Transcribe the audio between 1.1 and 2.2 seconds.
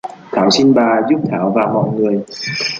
thảo và mọi người